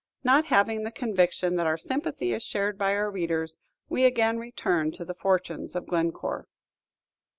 [0.23, 4.91] Not having the conviction that our sympathy is shared by our readers, we again return
[4.93, 6.47] to the fortunes of Glencore.